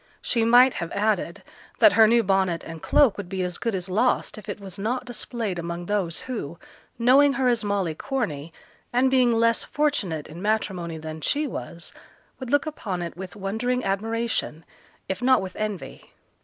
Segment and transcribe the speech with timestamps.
[0.19, 1.43] She might have added,
[1.77, 4.79] that her new bonnet and cloak would be as good as lost if it was
[4.79, 6.57] not displayed among those who,
[6.97, 8.51] knowing her as Molly Corney,
[8.91, 11.93] and being less fortunate in matrimony than she was,
[12.39, 14.65] would look upon it with wondering admiration,
[15.07, 16.11] if not with envy.